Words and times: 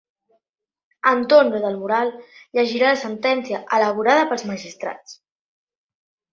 Antonio 1.11 1.59
del 1.65 1.77
Moral 1.81 2.09
llegirà 2.59 2.89
la 2.95 3.03
sentència 3.03 3.61
elaborada 3.81 4.27
pels 4.35 4.49
magistrats. 4.55 5.19